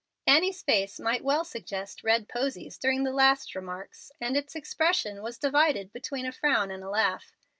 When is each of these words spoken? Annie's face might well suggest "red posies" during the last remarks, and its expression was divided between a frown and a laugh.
Annie's 0.25 0.63
face 0.63 0.99
might 0.99 1.23
well 1.23 1.45
suggest 1.45 2.03
"red 2.03 2.27
posies" 2.27 2.79
during 2.79 3.03
the 3.03 3.13
last 3.13 3.53
remarks, 3.53 4.11
and 4.19 4.35
its 4.35 4.55
expression 4.55 5.21
was 5.21 5.37
divided 5.37 5.93
between 5.93 6.25
a 6.25 6.31
frown 6.31 6.71
and 6.71 6.83
a 6.83 6.89
laugh. 6.89 7.35